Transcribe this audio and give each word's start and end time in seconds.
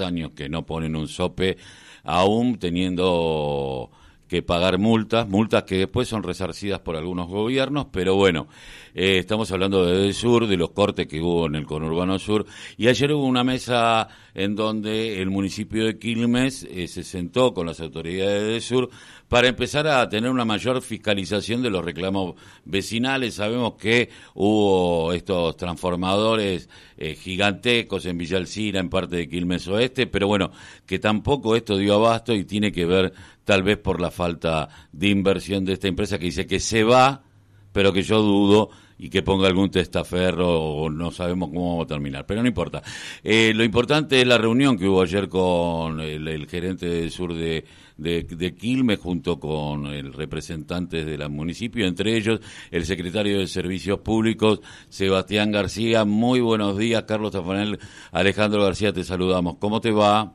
años 0.00 0.32
que 0.34 0.48
no 0.48 0.64
ponen 0.64 0.96
un 0.96 1.08
sope, 1.08 1.56
aún 2.02 2.58
teniendo 2.58 3.90
que 4.28 4.42
pagar 4.42 4.78
multas, 4.78 5.28
multas 5.28 5.64
que 5.64 5.76
después 5.76 6.08
son 6.08 6.22
resarcidas 6.22 6.80
por 6.80 6.96
algunos 6.96 7.28
gobiernos, 7.28 7.86
pero 7.92 8.16
bueno, 8.16 8.48
eh, 8.94 9.18
estamos 9.18 9.52
hablando 9.52 9.84
de 9.84 10.12
Sur, 10.12 10.46
de 10.46 10.56
los 10.56 10.70
cortes 10.70 11.06
que 11.06 11.20
hubo 11.20 11.46
en 11.46 11.56
el 11.56 11.66
conurbano 11.66 12.18
sur, 12.18 12.46
y 12.76 12.88
ayer 12.88 13.12
hubo 13.12 13.26
una 13.26 13.44
mesa 13.44 14.08
en 14.34 14.56
donde 14.56 15.20
el 15.20 15.30
municipio 15.30 15.84
de 15.84 15.98
Quilmes 15.98 16.64
eh, 16.64 16.88
se 16.88 17.04
sentó 17.04 17.52
con 17.52 17.66
las 17.66 17.80
autoridades 17.80 18.42
de 18.42 18.60
Sur 18.60 18.90
para 19.34 19.48
empezar 19.48 19.88
a 19.88 20.08
tener 20.08 20.30
una 20.30 20.44
mayor 20.44 20.80
fiscalización 20.80 21.60
de 21.60 21.68
los 21.68 21.84
reclamos 21.84 22.36
vecinales. 22.64 23.34
Sabemos 23.34 23.74
que 23.74 24.08
hubo 24.34 25.12
estos 25.12 25.56
transformadores 25.56 26.68
eh, 26.96 27.16
gigantescos 27.16 28.06
en 28.06 28.16
Villa 28.16 28.36
Alcina, 28.36 28.78
en 28.78 28.88
parte 28.88 29.16
de 29.16 29.28
Quilmes 29.28 29.66
Oeste, 29.66 30.06
pero 30.06 30.28
bueno, 30.28 30.52
que 30.86 31.00
tampoco 31.00 31.56
esto 31.56 31.76
dio 31.76 31.94
abasto 31.94 32.32
y 32.32 32.44
tiene 32.44 32.70
que 32.70 32.86
ver 32.86 33.12
tal 33.42 33.64
vez 33.64 33.76
por 33.76 34.00
la 34.00 34.12
falta 34.12 34.68
de 34.92 35.08
inversión 35.08 35.64
de 35.64 35.72
esta 35.72 35.88
empresa 35.88 36.16
que 36.16 36.26
dice 36.26 36.46
que 36.46 36.60
se 36.60 36.84
va, 36.84 37.24
pero 37.72 37.92
que 37.92 38.04
yo 38.04 38.22
dudo 38.22 38.70
y 38.98 39.10
que 39.10 39.22
ponga 39.22 39.48
algún 39.48 39.70
testaferro 39.70 40.48
o 40.48 40.90
no 40.90 41.10
sabemos 41.10 41.48
cómo 41.48 41.70
vamos 41.70 41.84
a 41.86 41.88
terminar, 41.88 42.26
pero 42.26 42.42
no 42.42 42.48
importa. 42.48 42.82
Eh, 43.22 43.52
lo 43.54 43.64
importante 43.64 44.20
es 44.20 44.26
la 44.26 44.38
reunión 44.38 44.78
que 44.78 44.86
hubo 44.86 45.02
ayer 45.02 45.28
con 45.28 46.00
el, 46.00 46.46
gerente 46.48 46.86
del 46.86 47.10
sur 47.10 47.34
de, 47.34 47.64
de, 47.96 48.54
Quilmes 48.54 48.98
junto 48.98 49.38
con 49.40 49.86
el 49.86 50.12
representante 50.12 51.04
de 51.04 51.18
la 51.18 51.28
municipio, 51.28 51.86
entre 51.86 52.16
ellos 52.16 52.40
el 52.70 52.84
secretario 52.86 53.38
de 53.38 53.46
Servicios 53.46 53.98
Públicos, 54.00 54.60
Sebastián 54.88 55.50
García. 55.50 56.04
Muy 56.04 56.40
buenos 56.40 56.78
días, 56.78 57.04
Carlos 57.04 57.32
Tafanel. 57.32 57.78
Alejandro 58.12 58.62
García, 58.62 58.92
te 58.92 59.04
saludamos. 59.04 59.56
¿Cómo 59.56 59.80
te 59.80 59.90
va? 59.90 60.32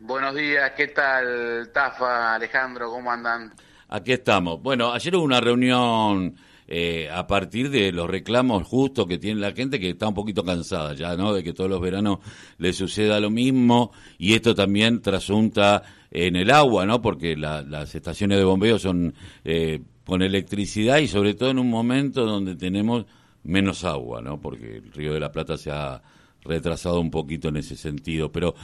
Buenos 0.00 0.34
días, 0.34 0.72
¿qué 0.76 0.88
tal, 0.88 1.70
Tafa, 1.72 2.34
Alejandro? 2.34 2.90
¿Cómo 2.90 3.10
andan? 3.10 3.52
Aquí 3.88 4.12
estamos. 4.12 4.62
Bueno, 4.62 4.92
ayer 4.92 5.16
hubo 5.16 5.24
una 5.24 5.40
reunión 5.40 6.34
eh, 6.70 7.08
a 7.10 7.26
partir 7.26 7.70
de 7.70 7.92
los 7.92 8.10
reclamos 8.10 8.66
justos 8.66 9.06
que 9.06 9.16
tiene 9.16 9.40
la 9.40 9.52
gente 9.52 9.80
que 9.80 9.88
está 9.88 10.06
un 10.06 10.14
poquito 10.14 10.44
cansada 10.44 10.92
ya, 10.92 11.16
¿no? 11.16 11.32
De 11.32 11.42
que 11.42 11.54
todos 11.54 11.70
los 11.70 11.80
veranos 11.80 12.18
le 12.58 12.74
suceda 12.74 13.18
lo 13.20 13.30
mismo 13.30 13.90
y 14.18 14.34
esto 14.34 14.54
también 14.54 15.00
trasunta 15.00 15.82
en 16.10 16.36
el 16.36 16.50
agua, 16.50 16.84
¿no? 16.84 17.00
Porque 17.00 17.36
las 17.36 17.94
estaciones 17.94 18.36
de 18.36 18.44
bombeo 18.44 18.78
son 18.78 19.14
eh, 19.44 19.80
con 20.04 20.20
electricidad 20.20 20.98
y 20.98 21.08
sobre 21.08 21.32
todo 21.32 21.50
en 21.50 21.58
un 21.58 21.70
momento 21.70 22.26
donde 22.26 22.54
tenemos 22.54 23.06
menos 23.44 23.84
agua, 23.84 24.20
¿no? 24.20 24.38
Porque 24.38 24.76
el 24.76 24.92
Río 24.92 25.14
de 25.14 25.20
la 25.20 25.32
Plata 25.32 25.56
se 25.56 25.70
ha 25.70 26.02
retrasado 26.42 27.00
un 27.00 27.10
poquito 27.10 27.48
en 27.48 27.56
ese 27.56 27.76
sentido. 27.76 28.30
Pero, 28.30 28.54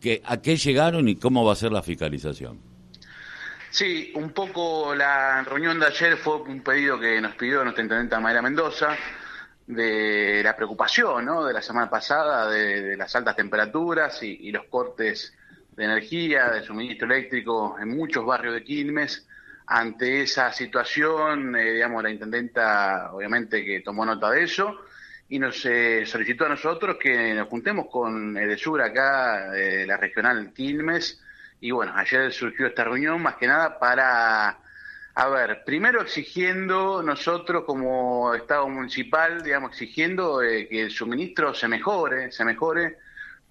¿qué, 0.00 0.22
¿a 0.24 0.40
qué 0.40 0.56
llegaron 0.56 1.08
y 1.08 1.16
cómo 1.16 1.44
va 1.44 1.54
a 1.54 1.56
ser 1.56 1.72
la 1.72 1.82
fiscalización? 1.82 2.69
Sí, 3.70 4.12
un 4.16 4.32
poco 4.32 4.96
la 4.96 5.44
reunión 5.44 5.78
de 5.78 5.86
ayer 5.86 6.16
fue 6.16 6.42
un 6.42 6.60
pedido 6.60 6.98
que 6.98 7.20
nos 7.20 7.36
pidió 7.36 7.62
nuestra 7.62 7.84
intendente 7.84 8.18
Mayra 8.18 8.42
Mendoza, 8.42 8.96
de 9.64 10.40
la 10.42 10.56
preocupación 10.56 11.24
¿no? 11.24 11.44
de 11.44 11.52
la 11.52 11.62
semana 11.62 11.88
pasada 11.88 12.50
de, 12.50 12.96
las 12.96 13.14
altas 13.14 13.36
temperaturas 13.36 14.20
y, 14.24 14.50
los 14.50 14.64
cortes 14.64 15.32
de 15.76 15.84
energía, 15.84 16.50
de 16.50 16.64
suministro 16.64 17.06
eléctrico 17.06 17.76
en 17.80 17.96
muchos 17.96 18.26
barrios 18.26 18.54
de 18.54 18.64
Quilmes. 18.64 19.26
Ante 19.66 20.22
esa 20.22 20.52
situación, 20.52 21.54
eh, 21.54 21.74
digamos, 21.74 22.02
la 22.02 22.10
intendenta 22.10 23.12
obviamente 23.12 23.64
que 23.64 23.82
tomó 23.82 24.04
nota 24.04 24.32
de 24.32 24.42
eso 24.42 24.80
y 25.28 25.38
nos 25.38 25.64
eh, 25.64 26.04
solicitó 26.06 26.46
a 26.46 26.48
nosotros 26.48 26.96
que 27.00 27.34
nos 27.34 27.46
juntemos 27.46 27.86
con 27.88 28.36
Edesur 28.36 28.82
acá, 28.82 29.52
de 29.52 29.86
la 29.86 29.96
regional 29.96 30.52
Quilmes, 30.52 31.22
y 31.60 31.70
bueno, 31.70 31.92
ayer 31.94 32.32
surgió 32.32 32.66
esta 32.66 32.84
reunión 32.84 33.22
más 33.22 33.36
que 33.36 33.46
nada 33.46 33.78
para, 33.78 34.58
a 35.14 35.28
ver, 35.28 35.62
primero 35.64 36.00
exigiendo 36.00 37.02
nosotros 37.02 37.64
como 37.64 38.34
Estado 38.34 38.66
municipal, 38.68 39.42
digamos, 39.42 39.72
exigiendo 39.72 40.42
eh, 40.42 40.66
que 40.68 40.82
el 40.82 40.90
suministro 40.90 41.54
se 41.54 41.68
mejore, 41.68 42.32
se 42.32 42.44
mejore. 42.44 42.98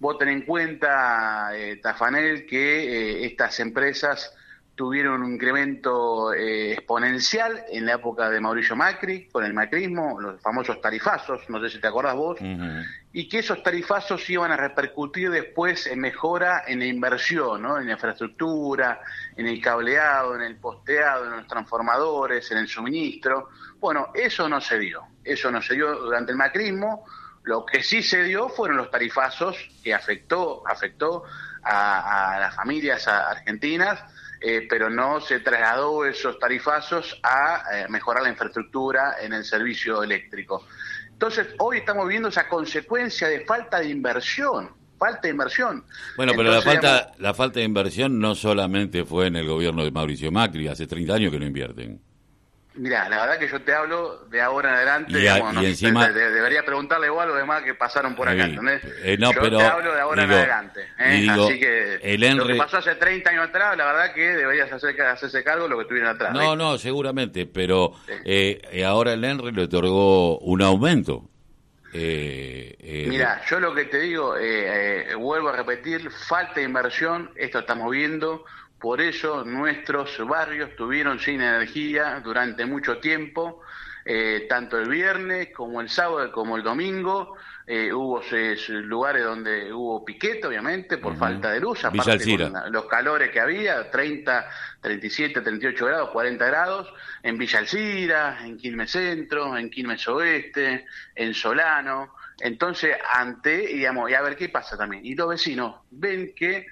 Voten 0.00 0.28
en 0.28 0.42
cuenta, 0.42 1.50
eh, 1.54 1.76
Tafanel, 1.76 2.46
que 2.46 3.20
eh, 3.20 3.26
estas 3.26 3.60
empresas 3.60 4.34
tuvieron 4.80 5.22
un 5.22 5.34
incremento 5.34 6.32
eh, 6.32 6.72
exponencial 6.72 7.66
en 7.70 7.84
la 7.84 7.96
época 7.96 8.30
de 8.30 8.40
Mauricio 8.40 8.74
Macri, 8.74 9.28
con 9.28 9.44
el 9.44 9.52
macrismo, 9.52 10.18
los 10.18 10.40
famosos 10.40 10.80
tarifazos, 10.80 11.42
no 11.50 11.60
sé 11.60 11.68
si 11.68 11.82
te 11.82 11.86
acordás 11.86 12.14
vos, 12.14 12.38
y 13.12 13.28
que 13.28 13.40
esos 13.40 13.62
tarifazos 13.62 14.30
iban 14.30 14.52
a 14.52 14.56
repercutir 14.56 15.30
después 15.30 15.86
en 15.86 16.00
mejora 16.00 16.64
en 16.66 16.78
la 16.78 16.86
inversión, 16.86 17.60
¿no? 17.60 17.78
en 17.78 17.88
la 17.88 17.92
infraestructura, 17.92 19.02
en 19.36 19.48
el 19.48 19.60
cableado, 19.60 20.34
en 20.34 20.40
el 20.40 20.56
posteado, 20.56 21.26
en 21.26 21.32
los 21.32 21.46
transformadores, 21.46 22.50
en 22.50 22.56
el 22.56 22.66
suministro. 22.66 23.50
Bueno, 23.80 24.12
eso 24.14 24.48
no 24.48 24.62
se 24.62 24.78
dio, 24.78 25.08
eso 25.22 25.50
no 25.50 25.60
se 25.60 25.74
dio 25.74 25.94
durante 25.94 26.32
el 26.32 26.38
macrismo, 26.38 27.04
lo 27.42 27.66
que 27.66 27.82
sí 27.82 28.02
se 28.02 28.22
dio 28.22 28.48
fueron 28.48 28.78
los 28.78 28.90
tarifazos 28.90 29.58
que 29.84 29.92
afectó, 29.92 30.66
afectó 30.66 31.24
a 31.64 32.38
las 32.40 32.56
familias 32.56 33.06
argentinas, 33.06 34.02
eh, 34.40 34.66
pero 34.68 34.88
no 34.88 35.20
se 35.20 35.40
trasladó 35.40 36.04
esos 36.04 36.38
tarifazos 36.38 37.20
a 37.22 37.62
eh, 37.72 37.86
mejorar 37.88 38.22
la 38.22 38.30
infraestructura 38.30 39.16
en 39.20 39.34
el 39.34 39.44
servicio 39.44 40.02
eléctrico. 40.02 40.66
Entonces, 41.12 41.48
hoy 41.58 41.78
estamos 41.78 42.08
viendo 42.08 42.28
esa 42.28 42.48
consecuencia 42.48 43.28
de 43.28 43.44
falta 43.44 43.80
de 43.80 43.90
inversión, 43.90 44.70
falta 44.98 45.20
de 45.22 45.30
inversión. 45.30 45.84
Bueno, 46.16 46.32
pero 46.34 46.50
la 46.50 46.62
falta, 46.62 47.12
la 47.18 47.34
falta 47.34 47.60
de 47.60 47.66
inversión 47.66 48.18
no 48.18 48.34
solamente 48.34 49.04
fue 49.04 49.26
en 49.26 49.36
el 49.36 49.46
gobierno 49.46 49.84
de 49.84 49.90
Mauricio 49.90 50.32
Macri, 50.32 50.68
hace 50.68 50.86
30 50.86 51.14
años 51.14 51.30
que 51.30 51.38
no 51.38 51.44
invierten. 51.44 52.00
Mira, 52.74 53.08
la 53.08 53.22
verdad 53.22 53.38
que 53.38 53.48
yo 53.48 53.60
te 53.62 53.74
hablo 53.74 54.26
de 54.26 54.40
ahora 54.40 54.68
en 54.70 54.74
adelante. 54.76 55.12
Y, 55.18 55.66
encima, 55.66 56.08
debería 56.08 56.64
preguntarle 56.64 57.08
igual 57.08 57.26
a 57.28 57.30
los 57.30 57.38
demás 57.38 57.62
que 57.62 57.74
pasaron 57.74 58.14
por 58.14 58.28
acá, 58.28 58.44
¿entendés? 58.44 58.82
Eh, 59.02 59.16
no, 59.18 59.32
yo 59.32 59.40
te 59.40 59.64
hablo 59.64 59.92
de 59.92 60.00
ahora 60.00 60.22
en 60.22 60.30
adelante. 60.30 60.80
¿eh? 60.98 61.26
Así 61.28 61.58
que 61.58 62.18
lo 62.34 62.46
que 62.46 62.54
pasó 62.54 62.78
hace 62.78 62.94
30 62.94 63.30
años 63.30 63.48
atrás, 63.48 63.76
la 63.76 63.86
verdad 63.86 64.14
que 64.14 64.20
deberías 64.20 64.72
hacer, 64.72 65.00
hacerse 65.02 65.42
cargo 65.42 65.64
de 65.64 65.70
lo 65.70 65.76
que 65.76 65.82
estuvieron 65.82 66.10
atrás. 66.10 66.32
No, 66.32 66.54
no, 66.54 66.78
seguramente, 66.78 67.46
pero 67.46 67.92
eh, 68.24 68.84
ahora 68.86 69.14
el 69.14 69.24
ENRE 69.24 69.50
le 69.50 69.64
otorgó 69.64 70.38
un 70.38 70.62
aumento. 70.62 71.28
Mira, 71.92 73.42
yo 73.50 73.58
lo 73.58 73.74
que 73.74 73.86
te 73.86 73.98
digo, 73.98 74.36
vuelvo 75.18 75.48
a 75.48 75.56
repetir, 75.56 76.08
falta 76.08 76.54
de 76.54 76.62
inversión, 76.62 77.32
esto 77.34 77.58
estamos 77.58 77.90
viendo 77.90 78.44
por 78.80 79.00
eso 79.00 79.44
nuestros 79.44 80.16
barrios 80.26 80.74
tuvieron 80.74 81.20
sin 81.20 81.42
energía 81.42 82.20
durante 82.24 82.64
mucho 82.64 82.98
tiempo, 82.98 83.60
eh, 84.06 84.46
tanto 84.48 84.78
el 84.78 84.88
viernes 84.88 85.50
como 85.54 85.82
el 85.82 85.90
sábado 85.90 86.32
como 86.32 86.56
el 86.56 86.62
domingo. 86.62 87.36
Eh, 87.66 87.92
hubo 87.92 88.20
lugares 88.68 89.22
donde 89.22 89.72
hubo 89.72 90.04
piquete, 90.04 90.46
obviamente, 90.46 90.96
por 90.98 91.16
falta 91.16 91.52
de 91.52 91.60
luz, 91.60 91.84
aparte 91.84 92.36
con 92.36 92.72
los 92.72 92.86
calores 92.86 93.30
que 93.30 93.38
había, 93.38 93.88
30, 93.90 94.48
37, 94.80 95.40
38 95.42 95.86
grados, 95.86 96.10
40 96.10 96.46
grados, 96.46 96.92
en 97.22 97.38
Villa 97.38 97.60
Alcira, 97.60 98.38
en 98.42 98.56
Quilmes 98.56 98.90
Centro, 98.90 99.56
en 99.56 99.70
Quilmes 99.70 100.08
Oeste, 100.08 100.86
en 101.14 101.34
Solano. 101.34 102.14
Entonces, 102.40 102.96
ante, 103.12 103.58
digamos, 103.58 104.10
y 104.10 104.14
a 104.14 104.22
ver 104.22 104.36
qué 104.36 104.48
pasa 104.48 104.76
también. 104.76 105.04
Y 105.04 105.14
los 105.14 105.28
vecinos 105.28 105.76
ven 105.90 106.32
que 106.34 106.66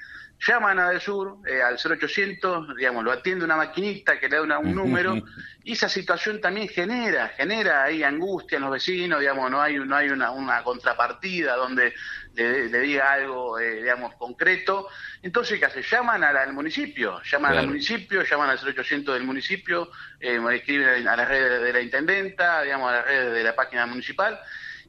llaman 0.46 0.78
a 0.78 0.90
Desur 0.90 1.38
eh, 1.46 1.62
al 1.62 1.78
0800, 1.78 2.76
digamos, 2.76 3.04
lo 3.04 3.12
atiende 3.12 3.44
una 3.44 3.56
maquinista 3.56 4.18
que 4.18 4.28
le 4.28 4.46
da 4.46 4.58
un 4.58 4.74
número, 4.74 5.16
y 5.64 5.72
esa 5.72 5.88
situación 5.88 6.40
también 6.40 6.68
genera, 6.68 7.28
genera 7.28 7.84
ahí 7.84 8.02
angustia 8.02 8.56
en 8.56 8.62
los 8.62 8.70
vecinos, 8.70 9.20
digamos, 9.20 9.50
no 9.50 9.60
hay, 9.60 9.78
no 9.78 9.96
hay 9.96 10.08
una, 10.08 10.30
una 10.30 10.62
contrapartida 10.62 11.56
donde 11.56 11.92
le, 12.34 12.80
diga 12.80 13.12
algo, 13.12 13.58
eh, 13.58 13.82
digamos, 13.82 14.14
concreto. 14.14 14.88
Entonces, 15.22 15.58
¿qué 15.58 15.66
hace? 15.66 15.82
Llaman 15.82 16.22
al, 16.22 16.52
municipio, 16.52 17.20
llaman 17.22 17.58
al 17.58 17.66
municipio, 17.66 18.22
llaman 18.22 18.50
al 18.50 18.58
0800 18.58 19.14
del 19.14 19.24
municipio, 19.24 19.90
eh, 20.20 20.40
escriben 20.52 21.08
a 21.08 21.16
las 21.16 21.28
redes 21.28 21.62
de 21.62 21.72
la 21.72 21.80
intendenta, 21.80 22.62
digamos, 22.62 22.90
a 22.90 22.96
las 22.96 23.04
redes 23.04 23.34
de 23.34 23.42
la 23.42 23.56
página 23.56 23.86
municipal, 23.86 24.38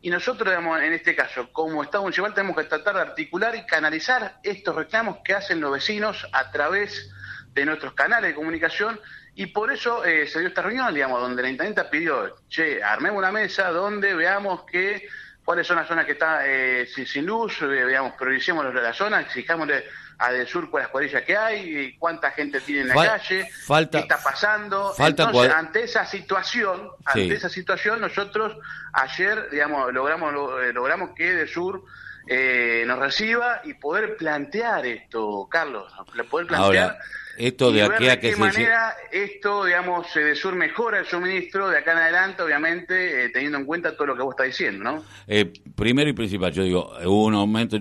y 0.02 0.10
nosotros, 0.10 0.50
digamos, 0.50 0.80
en 0.82 0.94
este 0.94 1.16
caso, 1.16 1.52
como 1.52 1.84
Estado 1.84 2.04
municipal, 2.04 2.34
tenemos 2.34 2.56
que 2.56 2.64
tratar 2.64 2.96
de 2.96 3.02
articular 3.02 3.56
y 3.56 3.66
canalizar 3.66 4.40
estos 4.44 4.76
reclamos 4.76 5.18
que 5.26 5.34
hacen 5.34 5.60
los 5.60 5.74
vecinos 5.74 6.26
a 6.32 6.52
través 6.52 7.12
de 7.54 7.66
nuestros 7.66 7.94
canales 7.94 8.30
de 8.30 8.36
comunicación. 8.36 9.00
Y 9.36 9.48
por 9.48 9.72
eso 9.72 10.06
eh, 10.06 10.28
se 10.28 10.40
dio 10.40 10.48
esta 10.48 10.62
reunión, 10.62 10.94
digamos, 10.94 11.20
donde 11.22 11.42
la 11.42 11.50
intendenta 11.50 11.90
pidió, 11.90 12.38
che, 12.48 12.82
armemos 12.82 13.20
una 13.20 13.32
mesa 13.32 13.70
donde 13.72 14.14
veamos 14.14 14.64
que 14.64 15.08
cuáles 15.44 15.68
son 15.68 15.78
las 15.78 15.88
zonas 15.88 16.06
que 16.06 16.14
están 16.14 16.42
eh, 16.46 16.88
sin, 16.88 17.26
luz, 17.26 17.62
eh, 17.62 17.66
veamos, 17.66 18.14
prioricemos 18.14 18.74
la 18.74 18.94
zona, 18.94 19.22
exijámosle 19.22 19.84
a 20.20 20.32
del 20.34 20.46
sur 20.48 20.70
con 20.70 20.82
las 20.82 20.90
cuadrillas 20.90 21.24
que 21.24 21.36
hay, 21.36 21.96
cuánta 21.98 22.32
gente 22.32 22.60
tiene 22.60 22.82
en 22.82 22.88
la 22.90 22.96
calle, 22.96 23.50
qué 23.90 23.98
está 23.98 24.22
pasando. 24.22 24.94
Entonces, 24.98 25.52
ante 25.52 25.84
esa 25.84 26.06
situación, 26.06 26.90
ante 27.06 27.34
esa 27.34 27.50
situación, 27.50 28.02
nosotros 28.02 28.58
ayer, 28.92 29.50
digamos, 29.50 29.94
logramos, 29.94 30.34
eh, 30.62 30.74
logramos 30.74 31.12
que 31.16 31.34
de 31.34 31.48
sur 31.48 31.84
eh, 32.32 32.84
nos 32.86 33.00
reciba 33.00 33.62
y 33.64 33.74
poder 33.74 34.16
plantear 34.16 34.86
esto, 34.86 35.48
Carlos, 35.50 35.92
poder 36.30 36.46
plantear... 36.46 36.96
esto 37.40 37.72
de 37.72 37.82
aquí 37.82 38.08
a 38.08 38.20
que 38.20 38.28
de 38.28 38.34
qué 38.34 38.40
manera 38.40 38.96
esto, 39.12 39.66
digamos, 39.66 40.14
de 40.14 40.36
Sur 40.36 40.54
mejora 40.54 41.00
el 41.00 41.08
suministro 41.08 41.70
de 41.70 41.80
acá 41.80 41.94
en 41.94 41.98
adelante, 41.98 42.44
obviamente, 42.44 43.26
eh, 43.26 43.30
teniendo 43.30 43.58
en 43.58 43.66
cuenta 43.66 43.96
todo 43.96 44.06
lo 44.06 44.16
que 44.16 44.22
vos 44.22 44.34
estás 44.34 44.46
diciendo, 44.46 44.84
¿no? 44.84 45.04
Eh, 45.28 45.52
primero 45.76 46.08
y 46.08 46.14
principal, 46.14 46.54
yo 46.54 46.62
digo, 46.62 46.92
hubo 47.04 47.26
un 47.26 47.34
aumento. 47.34 47.78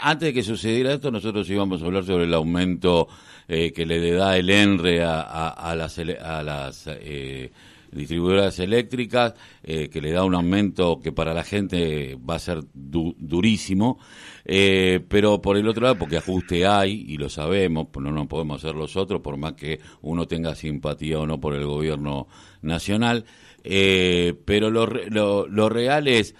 antes 0.00 0.26
de 0.28 0.32
que 0.32 0.44
sucediera 0.44 0.92
esto, 0.92 1.10
nosotros 1.10 1.50
íbamos 1.50 1.82
a 1.82 1.86
hablar 1.86 2.04
sobre 2.04 2.22
el 2.22 2.34
aumento 2.34 3.08
que 3.48 3.84
le 3.84 4.12
da 4.12 4.36
el 4.36 4.48
ENRE 4.48 5.02
a, 5.02 5.48
a, 5.48 5.74
las, 5.74 5.98
a 5.98 6.42
las 6.44 6.88
distribuidoras 7.96 8.58
eléctricas, 8.58 9.34
eh, 9.62 9.88
que 9.88 10.00
le 10.00 10.12
da 10.12 10.24
un 10.24 10.34
aumento 10.34 11.00
que 11.00 11.12
para 11.12 11.34
la 11.34 11.42
gente 11.42 12.16
va 12.16 12.36
a 12.36 12.38
ser 12.38 12.60
durísimo, 12.74 13.98
eh, 14.44 15.00
pero 15.08 15.40
por 15.40 15.56
el 15.56 15.66
otro 15.68 15.84
lado, 15.84 15.98
porque 15.98 16.18
ajuste 16.18 16.66
hay, 16.66 17.04
y 17.08 17.16
lo 17.16 17.28
sabemos, 17.28 17.88
no 17.98 18.12
nos 18.12 18.26
podemos 18.26 18.62
hacer 18.62 18.76
los 18.76 18.96
otros, 18.96 19.20
por 19.20 19.36
más 19.36 19.54
que 19.54 19.80
uno 20.02 20.26
tenga 20.26 20.54
simpatía 20.54 21.18
o 21.18 21.26
no 21.26 21.40
por 21.40 21.54
el 21.54 21.66
gobierno 21.66 22.28
nacional, 22.62 23.24
eh, 23.64 24.34
pero 24.44 24.70
lo, 24.70 24.86
lo, 24.86 25.48
lo 25.48 25.68
real 25.68 26.06
es, 26.06 26.34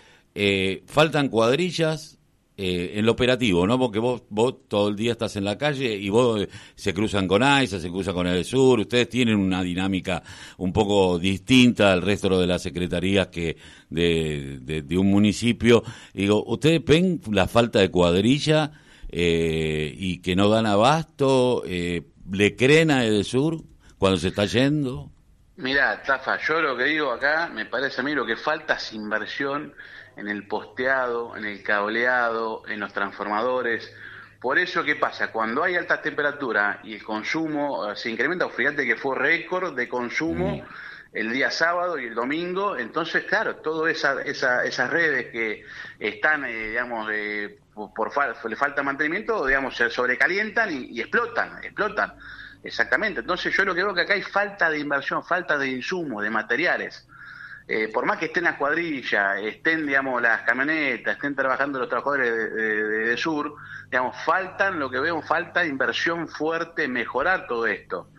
faltan 0.87 1.29
cuadrillas, 1.29 2.19
eh, 2.59 2.93
en 2.99 3.05
lo 3.05 3.13
operativo, 3.13 3.67
¿no? 3.67 3.79
Porque 3.79 3.99
vos, 3.99 4.23
vos 4.31 4.67
todo 4.67 4.89
el 4.89 4.97
día 4.97 5.13
estás 5.13 5.37
en 5.37 5.45
la 5.45 5.59
calle 5.59 5.95
y 5.95 6.09
vos 6.09 6.41
eh, 6.41 6.49
se 6.75 6.95
cruzan 6.95 7.29
con 7.29 7.43
AISA, 7.43 7.79
se 7.79 7.91
cruzan 7.91 8.15
con 8.15 8.27
el 8.27 8.47
sur, 8.47 8.81
ustedes 8.81 9.11
tienen 9.11 9.37
una 9.37 9.63
dinámica 9.63 10.23
un 10.57 10.73
poco 10.73 11.19
distinta 11.19 11.93
al 11.93 12.01
resto 12.01 12.41
de 12.41 12.47
las 12.47 12.63
secretarías 12.63 13.27
que 13.27 13.59
de, 13.91 14.85
un 14.99 15.11
municipio. 15.11 15.83
Digo, 16.15 16.43
¿ustedes 16.47 16.83
ven 16.83 17.21
la 17.31 17.47
falta 17.47 17.81
de 17.81 17.91
cuadrilla 17.91 18.73
eh, 19.11 19.95
y 19.95 20.23
que 20.23 20.35
no 20.35 20.49
dan 20.49 20.65
abasto? 20.65 21.63
¿Le 21.67 22.57
creen 22.57 22.91
a 22.91 23.23
sur 23.23 23.63
cuando 23.99 24.17
se 24.17 24.29
está 24.29 24.47
yendo? 24.47 25.11
Mira, 25.57 26.03
Tafa, 26.03 26.39
yo 26.39 26.63
lo 26.63 26.75
que 26.75 26.85
digo 26.85 27.11
acá, 27.11 27.51
me 27.53 27.67
parece 27.67 28.01
a 28.01 28.05
mí 28.05 28.15
lo 28.15 28.25
que 28.25 28.37
falta 28.37 28.77
es 28.77 28.95
inversión 28.95 29.75
en 30.17 30.29
el 30.29 30.47
posteado, 30.47 31.37
en 31.37 31.45
el 31.45 31.63
cableado, 31.63 32.63
en 32.69 32.81
los 32.81 32.93
transformadores. 32.93 33.95
Por 34.41 34.59
eso, 34.59 34.83
¿qué 34.85 34.97
pasa? 34.97 35.31
Cuando 35.31 35.63
hay 35.63 35.77
altas 35.77 36.03
temperaturas 36.03 36.79
y 36.85 36.95
el 36.95 37.03
consumo 37.03 37.91
eh, 37.91 37.97
se 37.97 38.11
incrementa, 38.11 38.49
fíjate 38.49 38.87
que 38.87 38.97
fue 38.97 39.17
récord 39.17 39.75
de 39.75 39.89
consumo 39.89 40.65
el 41.13 41.33
día 41.33 41.51
sábado 41.51 41.99
y 41.99 42.07
el 42.07 42.15
domingo, 42.15 42.77
entonces, 42.77 43.25
claro, 43.25 43.57
todas 43.57 43.97
esa, 43.97 44.23
esas 44.23 44.91
redes 44.91 45.33
que 45.33 45.65
están, 45.99 46.45
eh, 46.45 46.69
digamos, 46.69 47.09
eh, 47.11 47.59
por, 47.75 48.13
le 48.49 48.57
falta 48.57 48.83
mantenimiento, 48.83 49.47
digamos, 49.47 49.77
se 49.77 49.89
sobrecalientan 49.89 50.71
y, 50.71 50.87
y, 50.91 51.01
explotan, 51.01 51.65
explotan. 51.65 52.15
Exactamente. 52.63 53.21
Entonces, 53.21 53.55
yo 53.57 53.65
lo 53.65 53.75
que 53.75 53.83
veo 53.83 53.95
que 53.95 54.03
acá 54.03 54.15
hay 54.15 54.23
falta 54.23 54.69
de 54.69 54.79
inversión, 54.79 55.25
falta 55.25 55.57
de 55.57 55.69
insumos, 55.69 56.23
de 56.23 56.31
materiales. 56.31 57.07
Eh, 57.69 57.89
por 57.93 58.07
más 58.07 58.19
que 58.19 58.27
estén 58.27 58.45
las 58.45 58.57
cuadrillas, 58.57 59.41
estén, 59.43 59.87
digamos, 59.87 60.23
las 60.23 60.43
camionetas, 60.43 61.17
estén 61.17 61.35
trabajando 61.35 61.81
los 61.81 61.89
trabajadores 61.89 62.55
de, 62.55 63.17
Sur, 63.17 63.57
digamos, 63.91 64.17
faltan, 64.25 64.79
lo 64.79 64.89
que 64.89 65.01
veo, 65.01 65.21
falta 65.23 65.67
inversión 65.67 66.29
fuerte, 66.29 66.87
mejorar 66.87 67.49
todo 67.49 67.67
esto. 67.67 68.11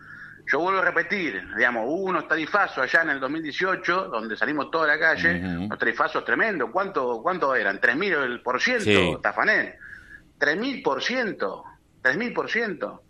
Yo 0.50 0.60
vuelvo 0.60 0.80
a 0.80 0.84
repetir, 0.84 1.42
digamos, 1.56 1.84
hubo 1.86 2.04
unos 2.04 2.28
tarifazos 2.28 2.78
allá 2.78 3.02
en 3.02 3.10
el 3.10 3.20
2018, 3.20 4.08
donde 4.08 4.36
salimos 4.36 4.70
toda 4.70 4.86
la 4.86 4.98
calle, 4.98 5.40
unos 5.40 5.78
tarifazos 5.78 6.24
tremendos. 6.26 6.70
¿Cuánto, 6.70 7.20
cuánto 7.22 7.54
eran? 7.54 7.80
¿3.000 7.80 8.42
por 8.42 8.60
ciento, 8.60 8.84
sí. 8.84 9.16
Tafanel? 9.22 9.74
¿3.000 10.38 10.82
por 10.82 11.02
ciento? 11.02 11.64
¿3.000 12.02 12.34
por 12.34 12.50
ciento? 12.50 13.02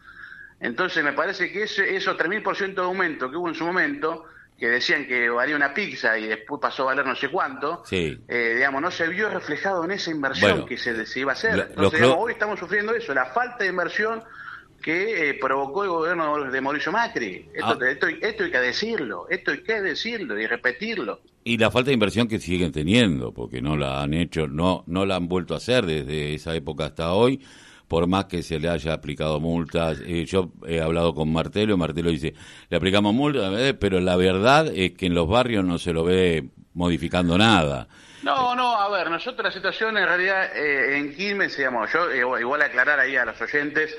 Entonces 0.61 1.03
me 1.03 1.13
parece 1.13 1.51
que 1.53 1.65
ese, 1.65 1.97
esos 1.97 2.17
3.000 2.17 2.43
por 2.43 2.57
ciento 2.57 2.83
de 2.83 2.87
aumento 2.89 3.31
que 3.31 3.37
hubo 3.37 3.49
en 3.49 3.55
su 3.55 3.65
momento 3.65 4.25
que 4.59 4.69
decían 4.69 5.07
que 5.07 5.29
valía 5.29 5.55
una 5.55 5.73
pizza 5.73 6.19
y 6.19 6.27
después 6.27 6.61
pasó 6.61 6.83
a 6.83 6.87
valer 6.87 7.07
no 7.07 7.15
sé 7.15 7.29
cuánto, 7.29 7.85
eh, 7.91 8.55
digamos, 8.57 8.83
no 8.83 8.91
se 8.91 9.07
vio 9.09 9.31
reflejado 9.31 9.85
en 9.85 9.93
esa 9.93 10.11
inversión 10.11 10.67
que 10.67 10.77
se, 10.77 10.95
iba 11.21 11.33
a 11.33 11.35
hacer. 11.35 11.69
Entonces, 11.71 12.03
hoy 12.17 12.33
estamos 12.33 12.59
sufriendo 12.59 12.93
eso, 12.95 13.15
la 13.15 13.27
falta 13.27 13.59
de 13.59 13.71
inversión 13.71 14.23
que 14.83 15.31
eh, 15.31 15.35
provocó 15.35 15.85
el 15.85 15.91
gobierno 15.91 16.51
de 16.51 16.61
Mauricio 16.61 16.91
Macri. 16.91 17.49
Esto, 17.53 17.79
ah. 17.81 17.89
esto, 17.89 18.07
esto, 18.09 18.45
hay 18.45 18.51
que 18.51 18.59
decirlo, 18.59 19.27
esto 19.29 19.53
hay 19.53 19.63
que 19.63 19.81
decirlo 19.81 20.39
y 20.39 20.47
repetirlo. 20.47 21.21
Y 21.45 21.57
la 21.57 21.71
falta 21.71 21.89
de 21.89 21.95
inversión 21.95 22.27
que 22.27 22.41
siguen 22.41 22.73
teniendo, 22.73 23.33
porque 23.33 23.63
no 23.63 23.77
la 23.77 24.03
han 24.03 24.13
hecho, 24.13 24.49
no, 24.49 24.83
no 24.87 25.07
la 25.07 25.17
han 25.17 25.29
vuelto 25.29 25.55
a 25.55 25.59
hacer 25.59 25.87
desde 25.87 26.35
esa 26.35 26.55
época 26.55 26.87
hasta 26.87 27.13
hoy 27.13 27.41
por 27.89 28.07
más 28.07 28.27
que 28.27 28.43
se 28.43 28.61
le 28.61 28.69
haya 28.69 28.93
aplicado 28.93 29.41
multas. 29.41 29.99
Eh, 30.07 30.25
yo 30.27 30.53
he 30.67 30.81
hablado 30.81 31.15
con 31.15 31.33
Martelo 31.33 31.77
Martelo 31.77 32.11
dice, 32.11 32.35
le 32.69 32.77
aplicamos 32.77 33.15
multas, 33.15 33.53
eh, 33.59 33.75
pero 33.75 33.99
la 34.01 34.17
verdad 34.17 34.71
es 34.73 34.93
que 34.93 35.07
en 35.07 35.15
los 35.15 35.27
barrios 35.27 35.65
no 35.65 35.79
se 35.79 35.93
lo 35.93 36.05
ve 36.05 36.51
modificando 36.75 37.37
nada. 37.39 37.89
No, 38.23 38.55
no, 38.55 38.79
a 38.79 38.91
ver, 38.91 39.11
nosotros 39.11 39.45
la 39.45 39.51
situación 39.51 39.97
en 39.97 40.07
realidad 40.07 40.55
eh, 40.55 40.99
en 40.99 41.15
Quilmes, 41.15 41.57
digamos, 41.57 41.91
yo 41.93 42.39
igual 42.39 42.63
aclarar 42.63 43.01
ahí 43.01 43.17
a 43.17 43.25
los 43.25 43.41
oyentes, 43.41 43.97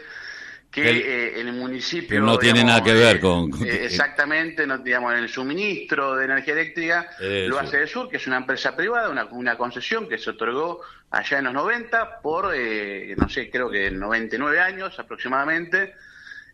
que 0.71 0.89
eh, 0.89 1.39
el 1.39 1.51
municipio... 1.53 2.21
no 2.21 2.37
tiene 2.37 2.63
nada 2.63 2.83
que 2.83 2.93
ver 2.93 3.19
con... 3.19 3.51
Eh, 3.65 3.85
exactamente, 3.85 4.67
no, 4.67 4.77
digamos, 4.77 5.15
el 5.15 5.27
suministro 5.27 6.15
de 6.15 6.25
energía 6.25 6.53
eléctrica 6.53 7.09
lo 7.19 7.59
hace 7.59 7.81
el 7.81 7.87
Sur, 7.87 8.09
que 8.09 8.17
es 8.17 8.27
una 8.27 8.37
empresa 8.37 8.75
privada, 8.75 9.09
una, 9.09 9.25
una 9.25 9.57
concesión 9.57 10.07
que 10.07 10.17
se 10.17 10.29
otorgó 10.29 10.81
allá 11.11 11.39
en 11.39 11.45
los 11.45 11.53
90 11.53 12.21
por, 12.21 12.53
eh, 12.55 13.15
no 13.17 13.27
sé, 13.29 13.49
creo 13.49 13.69
que 13.69 13.89
99 13.89 14.59
años 14.59 14.97
aproximadamente. 14.99 15.95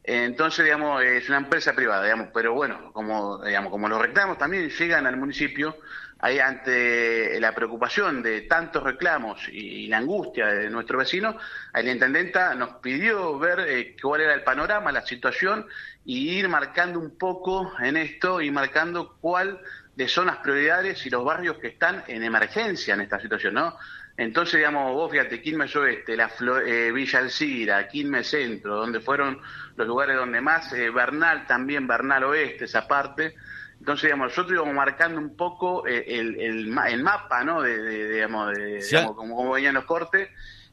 Entonces, 0.04 0.64
digamos, 0.64 1.04
es 1.04 1.28
una 1.30 1.40
empresa 1.40 1.74
privada, 1.74 2.04
digamos, 2.04 2.30
pero 2.34 2.54
bueno, 2.54 2.92
como, 2.94 3.44
digamos, 3.44 3.72
como 3.72 3.90
los 3.90 4.00
reclamos 4.00 4.38
también 4.38 4.70
llegan 4.70 5.08
al 5.08 5.18
municipio, 5.18 5.78
ahí 6.26 6.40
ante 6.40 7.40
la 7.40 7.54
preocupación 7.54 8.24
de 8.24 8.42
tantos 8.42 8.82
reclamos 8.82 9.48
y, 9.48 9.86
la 9.86 9.98
angustia 9.98 10.48
de 10.48 10.72
nuestro 10.72 10.98
vecino, 10.98 11.38
la 11.72 11.92
intendenta 11.92 12.56
nos 12.56 12.78
pidió 12.82 13.38
ver 13.38 13.60
eh, 13.60 13.96
cuál 14.02 14.22
era 14.22 14.34
el 14.34 14.42
panorama, 14.42 14.92
la 14.92 15.04
situación 15.04 15.68
y 16.04 16.30
ir 16.30 16.50
marcando 16.50 17.00
un 17.00 17.16
poco 17.16 17.74
en 17.80 17.96
esto 17.96 18.42
y 18.42 18.50
marcando 18.50 19.18
cuál 19.22 19.62
de 19.96 20.08
son 20.08 20.26
las 20.26 20.38
prioridades 20.38 21.06
y 21.06 21.12
los 21.12 21.24
barrios 21.24 21.60
que 21.60 21.68
están 21.68 22.04
en 22.08 22.24
emergencia 22.24 22.96
en 22.96 23.02
esta 23.02 23.20
situación, 23.20 23.54
¿no? 23.54 23.78
Entonces, 24.18 24.56
digamos, 24.56 24.94
vos 24.94 25.12
fíjate, 25.12 25.42
Quilmes 25.44 25.76
Oeste, 25.76 26.18
la 26.18 26.32
eh, 26.66 26.92
Villa 26.92 27.20
Alcira, 27.20 27.88
Quilmes 27.88 28.28
Centro, 28.32 28.78
donde 28.78 29.00
fueron 29.00 29.40
los 29.76 29.88
lugares 29.88 30.16
donde 30.16 30.42
más, 30.42 30.74
eh, 30.74 30.90
Bernal 30.90 31.46
también, 31.46 31.86
Bernal 31.86 32.24
Oeste, 32.24 32.66
esa 32.66 32.88
parte, 32.88 33.36
entonces, 33.80 34.04
digamos, 34.04 34.30
nosotros 34.30 34.54
íbamos 34.54 34.74
marcando 34.74 35.20
un 35.20 35.36
poco 35.36 35.86
eh, 35.88 36.06
el, 36.08 36.40
el, 36.40 37.04
mapa, 37.04 37.44
¿no? 37.44 37.62
De, 37.62 38.14
digamos, 38.14 38.56
de, 38.56 38.82
como, 39.16 39.52
venían 39.52 39.76
los 39.76 39.86
cortes, 39.86 40.30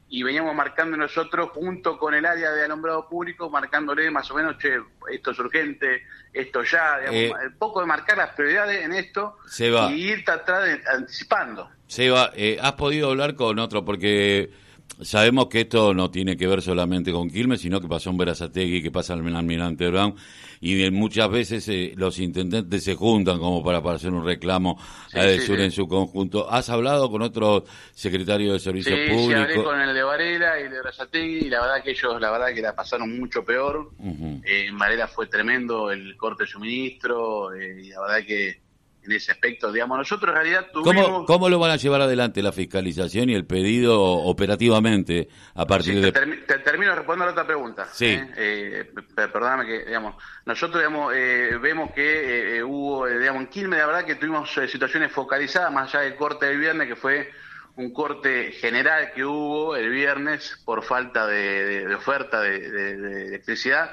y 0.09 0.23
veníamos 0.23 0.55
marcando 0.55 0.95
nosotros, 0.95 1.49
junto 1.53 1.97
con 1.97 2.13
el 2.13 2.25
área 2.25 2.51
de 2.51 2.65
alumbrado 2.65 3.07
público, 3.07 3.49
marcándole 3.49 4.09
más 4.11 4.29
o 4.31 4.35
menos, 4.35 4.57
che, 4.57 4.79
esto 5.11 5.31
es 5.31 5.39
urgente, 5.39 6.03
esto 6.31 6.63
ya, 6.63 6.99
digamos, 6.99 7.39
un 7.39 7.47
eh, 7.47 7.55
poco 7.57 7.81
de 7.81 7.87
marcar 7.87 8.17
las 8.17 8.29
prioridades 8.31 8.83
en 8.83 8.93
esto 8.93 9.37
y 9.59 9.93
ir 9.93 10.29
atrás 10.29 10.79
anticipando. 10.93 11.69
Seba, 11.87 12.31
eh, 12.35 12.57
¿has 12.61 12.73
podido 12.73 13.09
hablar 13.09 13.35
con 13.35 13.59
otro? 13.59 13.85
Porque 13.85 14.51
sabemos 15.01 15.47
que 15.47 15.61
esto 15.61 15.93
no 15.93 16.11
tiene 16.11 16.37
que 16.37 16.47
ver 16.47 16.61
solamente 16.61 17.11
con 17.11 17.29
Quilmes, 17.29 17.61
sino 17.61 17.81
que 17.81 17.87
pasó 17.87 18.09
en 18.09 18.17
Verazategui, 18.17 18.81
que 18.81 18.91
pasa 18.91 19.13
en 19.13 19.35
Almirante 19.35 19.89
Brown, 19.89 20.15
y 20.61 20.89
muchas 20.91 21.29
veces 21.29 21.67
eh, 21.69 21.93
los 21.95 22.19
intendentes 22.19 22.83
se 22.83 22.95
juntan 22.95 23.39
como 23.39 23.63
para, 23.63 23.81
para 23.81 23.95
hacer 23.95 24.11
un 24.11 24.25
reclamo 24.25 24.79
a 25.13 25.41
Sur 25.45 25.59
en 25.59 25.71
su 25.71 25.87
conjunto. 25.87 26.49
¿Has 26.49 26.69
hablado 26.69 27.11
con 27.11 27.21
otro 27.21 27.65
secretario 27.93 28.53
de 28.53 28.59
Servicios 28.59 28.97
Públicos? 29.09 29.25
Sí, 29.25 29.33
hablé 29.33 29.63
con 29.63 29.79
el 29.81 29.93
de 29.93 30.03
Varela 30.03 30.59
y 30.59 30.63
el 30.63 30.69
de 30.71 30.77
Verazategui, 30.77 31.37
y 31.45 31.49
la 31.49 31.61
verdad 31.61 31.83
que 31.83 31.91
ellos, 31.91 32.21
la 32.21 32.31
verdad 32.31 32.53
que 32.53 32.61
la 32.61 32.75
pasaron 32.75 33.19
mucho 33.19 33.43
peor. 33.43 33.91
Eh, 34.45 34.67
en 34.67 34.77
Varela 34.77 35.07
fue 35.07 35.27
tremendo 35.27 35.91
el 35.91 36.15
corte 36.17 36.43
de 36.43 36.49
suministro, 36.49 37.53
eh, 37.53 37.81
y 37.83 37.89
la 37.89 38.01
verdad 38.01 38.25
que 38.25 38.62
en 39.05 39.11
ese 39.11 39.31
aspecto. 39.31 39.71
Digamos, 39.71 39.97
nosotros 39.97 40.29
en 40.29 40.35
realidad 40.35 40.67
tuvimos... 40.71 41.25
¿Cómo, 41.25 41.49
lo 41.49 41.59
van 41.59 41.71
a 41.71 41.75
llevar 41.75 42.01
adelante 42.01 42.41
la 42.41 42.51
fiscalización 42.51 43.29
y 43.29 43.35
el 43.35 43.45
pedido 43.45 44.01
operativamente 44.01 45.29
a 45.55 45.65
partir 45.65 46.01
de...? 46.01 46.11
Te, 46.11 46.59
termino 46.59 46.91
de 46.91 46.97
responder 46.97 47.27
a 47.27 47.31
otra 47.31 47.45
pregunta. 47.45 47.87
Sí. 47.91 48.07
¿eh? 48.07 48.31
Eh, 48.35 48.91
perdóname 49.15 49.65
que, 49.65 49.85
digamos, 49.85 50.15
nosotros 50.45 50.81
digamos, 50.81 51.13
eh, 51.15 51.57
vemos 51.61 51.91
que 51.91 52.63
hubo, 52.63 53.07
digamos, 53.07 53.41
en 53.43 53.47
Quilmes, 53.47 53.79
la 53.79 53.85
verdad 53.85 54.05
que 54.05 54.15
tuvimos 54.15 54.51
situaciones 54.51 55.11
focalizadas, 55.11 55.71
más 55.71 55.93
allá 55.93 56.03
del 56.05 56.15
corte 56.15 56.45
del 56.45 56.59
viernes, 56.59 56.87
que 56.87 56.95
fue 56.95 57.31
un 57.75 57.91
corte 57.91 58.51
general 58.51 59.11
que 59.13 59.25
hubo 59.25 59.75
el 59.75 59.89
viernes 59.89 60.61
por 60.63 60.83
falta 60.83 61.25
de, 61.25 61.93
oferta 61.95 62.41
de, 62.41 63.27
electricidad, 63.27 63.91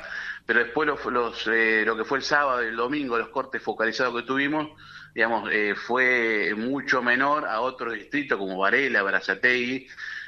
pero 0.51 0.65
después 0.65 0.89
los, 0.89 1.05
los 1.05 1.47
lo 1.47 1.97
que 1.97 2.05
fue 2.05 2.19
el 2.19 2.25
sábado 2.25 2.65
y 2.65 2.67
el 2.67 2.75
domingo, 2.75 3.17
los 3.17 3.29
cortes 3.29 3.63
focalizados 3.63 4.17
que 4.17 4.27
tuvimos, 4.27 4.71
digamos, 5.15 5.49
eh, 5.53 5.77
fue 5.77 6.53
mucho 6.57 7.05
menor 7.05 7.47
a 7.47 7.61
otros 7.61 7.95
distritos 7.95 8.37
como 8.37 8.59
Varela, 8.59 9.01
Barazategui, 9.03 9.87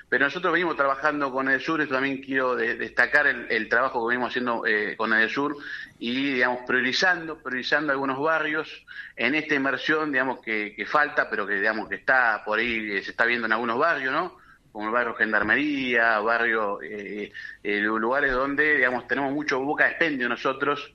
pero 0.08 0.26
nosotros 0.26 0.52
venimos 0.52 0.76
trabajando 0.76 1.32
con 1.32 1.48
el 1.48 1.60
sur, 1.60 1.82
y 1.82 1.88
también 1.88 2.22
quiero 2.22 2.54
destacar 2.54 3.26
el, 3.26 3.68
trabajo 3.68 4.00
que 4.06 4.10
venimos 4.10 4.30
haciendo 4.30 4.64
eh, 4.64 4.94
con 4.96 5.12
el 5.12 5.28
sur 5.28 5.56
y, 5.98 6.34
digamos, 6.34 6.60
priorizando, 6.68 7.42
priorizando 7.42 7.90
algunos 7.90 8.20
barrios 8.20 8.68
en 9.16 9.34
esta 9.34 9.56
inversión, 9.56 10.12
digamos, 10.12 10.38
que, 10.38 10.86
falta, 10.88 11.28
pero 11.28 11.48
que, 11.48 11.54
digamos, 11.54 11.88
que 11.88 11.96
está 11.96 12.44
por 12.44 12.60
ahí, 12.60 13.02
se 13.02 13.10
está 13.10 13.24
viendo 13.24 13.46
en 13.46 13.54
algunos 13.54 13.76
barrios, 13.76 14.12
¿no? 14.12 14.40
Como 14.72 14.86
el 14.86 14.92
barrio 14.92 15.14
Gendarmería, 15.14 16.18
barrio, 16.20 16.80
eh, 16.82 17.30
eh, 17.62 17.80
lugares 17.80 18.32
donde, 18.32 18.76
digamos, 18.76 19.06
tenemos 19.06 19.32
mucho 19.32 19.60
boca 19.60 19.84
de 19.84 19.90
expendio 19.90 20.28
nosotros, 20.28 20.94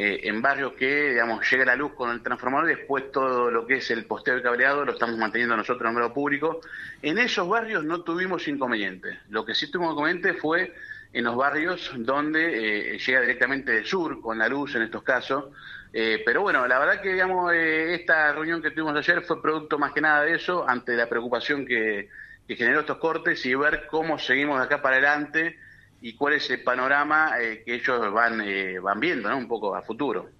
eh, 0.00 0.28
en 0.28 0.40
barrios 0.40 0.74
que, 0.74 1.10
digamos, 1.10 1.44
llega 1.50 1.64
la 1.64 1.74
luz 1.74 1.92
con 1.94 2.12
el 2.12 2.22
transformador 2.22 2.70
y 2.70 2.76
después 2.76 3.10
todo 3.10 3.50
lo 3.50 3.66
que 3.66 3.78
es 3.78 3.90
el 3.90 4.04
posteo 4.04 4.38
y 4.38 4.42
cableado 4.42 4.84
lo 4.84 4.92
estamos 4.92 5.16
manteniendo 5.18 5.56
nosotros 5.56 5.88
en 5.88 5.94
número 5.94 6.14
público. 6.14 6.60
En 7.02 7.18
esos 7.18 7.48
barrios 7.48 7.82
no 7.82 8.02
tuvimos 8.02 8.46
inconvenientes. 8.46 9.18
Lo 9.28 9.44
que 9.44 9.56
sí 9.56 9.68
tuvimos 9.72 9.94
inconveniente 9.94 10.34
fue 10.34 10.72
en 11.12 11.24
los 11.24 11.34
barrios 11.34 11.90
donde 11.96 12.94
eh, 12.94 12.98
llega 12.98 13.22
directamente 13.22 13.72
del 13.72 13.86
sur, 13.86 14.20
con 14.20 14.38
la 14.38 14.48
luz 14.48 14.76
en 14.76 14.82
estos 14.82 15.02
casos. 15.02 15.46
Eh, 15.92 16.22
pero 16.24 16.42
bueno, 16.42 16.68
la 16.68 16.78
verdad 16.78 17.00
que, 17.00 17.14
digamos, 17.14 17.52
esta 17.52 18.32
reunión 18.32 18.62
que 18.62 18.70
tuvimos 18.70 18.94
ayer 18.94 19.22
fue 19.22 19.42
producto 19.42 19.80
más 19.80 19.92
que 19.92 20.00
nada 20.00 20.22
de 20.22 20.36
eso, 20.36 20.68
ante 20.68 20.94
la 20.94 21.08
preocupación 21.08 21.66
que, 21.66 22.08
que 22.48 22.56
generó 22.56 22.80
estos 22.80 22.96
cortes 22.96 23.44
y 23.44 23.54
ver 23.54 23.86
cómo 23.90 24.18
seguimos 24.18 24.58
de 24.58 24.64
acá 24.64 24.80
para 24.80 24.96
adelante 24.96 25.58
y 26.00 26.14
cuál 26.14 26.34
es 26.34 26.48
el 26.48 26.62
panorama 26.62 27.32
eh, 27.38 27.62
que 27.64 27.74
ellos 27.74 28.12
van, 28.12 28.40
eh, 28.40 28.78
van 28.80 28.98
viendo, 28.98 29.28
¿no? 29.28 29.36
Un 29.36 29.46
poco 29.46 29.74
a 29.74 29.82
futuro. 29.82 30.30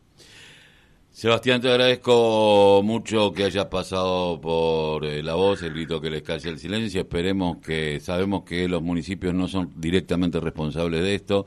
Sebastián, 1.11 1.61
te 1.61 1.69
agradezco 1.69 2.81
mucho 2.83 3.33
que 3.33 3.45
hayas 3.45 3.67
pasado 3.67 4.41
por 4.41 5.05
eh, 5.05 5.23
la 5.23 5.35
voz, 5.35 5.63
el 5.63 5.75
grito 5.75 6.01
que 6.01 6.09
les 6.09 6.23
calle 6.23 6.49
el 6.49 6.59
silencio. 6.59 7.03
Esperemos 7.03 7.59
que, 7.59 8.01
sabemos 8.01 8.45
que 8.45 8.69
los 8.69 8.81
municipios 8.81 9.35
no 9.35 9.47
son 9.47 9.71
directamente 9.77 10.41
responsables 10.41 11.03
de 11.03 11.15
esto, 11.15 11.47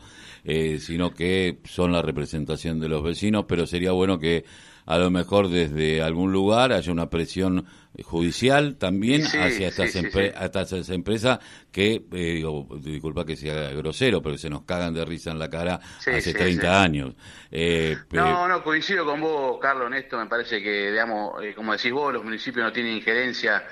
sino 0.80 1.12
que 1.12 1.60
son 1.64 1.92
la 1.92 2.02
representación 2.02 2.80
de 2.80 2.90
los 2.90 3.04
vecinos, 3.04 3.46
pero 3.48 3.66
sería 3.66 3.94
bueno 3.94 4.20
que 4.20 4.44
a 4.86 4.98
lo 4.98 5.10
mejor 5.10 5.50
desde 5.50 6.02
algún 6.02 6.32
lugar 6.32 6.74
haya 6.74 6.92
una 6.92 7.10
presión 7.10 7.66
judicial 8.04 8.78
también 8.78 9.24
hacia 9.24 9.68
estas, 9.68 10.90
empresas 10.90 11.40
que, 11.72 12.06
eh, 12.12 12.34
digo, 12.36 12.68
disculpa 12.80 13.26
que 13.26 13.36
sea 13.36 13.70
grosero, 13.72 14.22
pero 14.22 14.38
se 14.38 14.50
nos 14.50 14.64
cagan 14.64 14.94
de 14.94 15.04
risa 15.06 15.32
en 15.32 15.40
la 15.40 15.50
cara 15.50 15.80
hace 15.98 16.34
30 16.34 16.82
años. 16.82 17.14
Eh, 17.52 17.98
no, 18.12 18.48
no, 18.48 18.64
coincido 18.64 19.06
con 19.06 19.20
vos, 19.20 19.60
Carlos, 19.62 19.88
en 19.88 19.96
esto. 19.96 20.18
Me 20.18 20.28
parece 20.28 20.62
que, 20.62 20.92
digamos, 20.92 21.44
eh, 21.44 21.54
como 21.54 21.74
decís 21.74 21.92
vos, 21.92 22.14
los 22.14 22.24
municipios 22.24 22.66
no 22.66 22.72
tienen 22.72 22.96
injerencia 22.96 23.64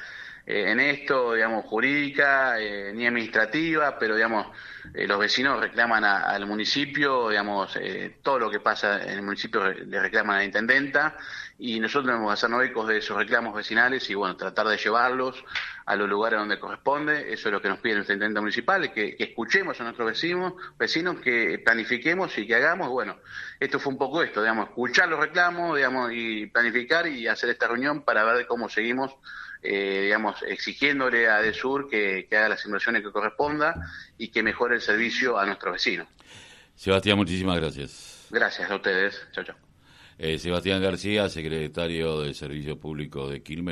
eh, 0.46 0.72
en 0.72 0.80
esto, 0.80 1.34
digamos, 1.34 1.66
jurídica 1.66 2.60
eh, 2.60 2.92
ni 2.94 3.06
administrativa, 3.06 3.98
pero, 4.00 4.16
digamos, 4.16 4.48
eh, 4.94 5.08
los 5.08 5.20
vecinos 5.20 5.60
reclaman 5.60 6.04
al 6.04 6.46
municipio, 6.46 7.30
digamos, 7.30 7.78
todo 8.24 8.40
lo 8.40 8.50
que 8.50 8.60
pasa 8.60 9.04
en 9.04 9.12
el 9.12 9.22
municipio 9.22 9.72
le 9.72 10.00
reclaman 10.00 10.38
a 10.38 10.40
la 10.40 10.46
intendenta 10.46 11.16
y 11.60 11.80
nosotros 11.80 12.06
tenemos 12.06 12.30
que 12.30 12.34
hacernos 12.34 12.64
ecos 12.64 12.88
de 12.88 12.98
esos 12.98 13.18
reclamos 13.18 13.54
vecinales 13.54 14.10
y, 14.10 14.16
bueno, 14.16 14.38
tratar 14.38 14.68
de 14.68 14.78
llevarlos 14.78 15.44
a 15.86 15.96
los 15.96 16.08
lugares 16.08 16.40
donde 16.40 16.58
corresponde. 16.58 17.34
Eso 17.34 17.50
es 17.50 17.54
lo 17.54 17.62
que 17.62 17.68
nos 17.70 17.80
pide 17.80 17.96
nuestra 17.96 18.14
intendenta 18.14 18.40
municipal, 18.40 18.92
que, 18.94 19.16
que 19.16 19.24
escuchemos 19.26 19.80
a 19.80 19.84
nuestros 19.84 20.08
vecinos, 20.08 20.54
vecinos, 20.78 21.18
que 21.20 21.62
planifiquemos 21.64 22.36
y 22.38 22.48
que 22.48 22.56
hagamos, 22.56 22.90
bueno, 22.90 23.18
esto 23.60 23.78
fue 23.78 23.92
un 23.92 24.00
poco 24.00 24.24
esto, 24.24 24.42
digamos, 24.42 24.70
escuchar 24.70 25.10
los 25.10 25.20
reclamos, 25.20 25.76
digamos, 25.76 26.12
y 26.14 26.48
planificar 26.48 27.08
y 27.08 27.28
hacer 27.28 27.50
esta 27.50 27.68
reunión 27.68 28.04
para 28.04 28.24
ver 28.24 28.48
cómo 28.48 28.70
seguimos 28.70 29.14
eh, 29.62 30.02
digamos, 30.04 30.42
exigiéndole 30.44 31.28
a 31.28 31.42
Desur 31.42 31.90
que, 31.90 32.28
que 32.30 32.38
haga 32.38 32.50
las 32.50 32.66
inversiones 32.66 33.04
que 33.04 33.12
corresponda 33.12 33.76
y 34.18 34.30
que 34.30 34.44
mejore 34.44 34.76
el 34.76 34.82
servicio 34.82 35.38
a 35.38 35.46
nuestros 35.46 35.74
vecinos. 35.74 36.08
Sebastián, 36.76 37.18
muchísimas 37.18 37.60
gracias. 37.60 38.28
Gracias 38.30 38.70
a 38.72 38.76
ustedes. 38.76 39.20
Chao, 39.34 39.44
chao. 39.44 39.56
Eh, 40.18 40.38
Sebastián 40.38 40.82
García, 40.82 41.30
secretario 41.30 42.22
del 42.22 42.36
Servicio 42.36 42.78
Público 42.78 43.30
de 43.30 43.42
Quilmes. 43.42 43.68